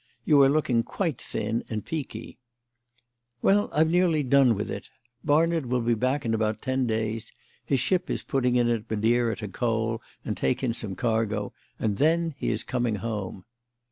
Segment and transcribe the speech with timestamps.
[0.25, 2.39] You are looking quite thin and peaky."
[3.43, 4.89] "Well, I've nearly done with it.
[5.23, 7.31] Barnard will be back in about ten days.
[7.63, 11.97] His ship is putting in at Madeira to coal and take in some cargo, and
[11.97, 13.45] then he is coming home.